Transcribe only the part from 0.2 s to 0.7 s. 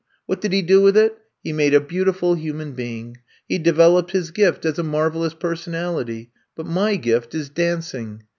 What did he